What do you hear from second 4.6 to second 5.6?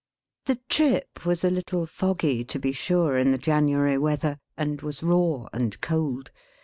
was raw